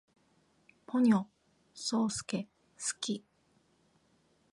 [0.87, 1.25] ポニョ，
[1.75, 2.45] そーすけ，
[2.79, 3.23] 好き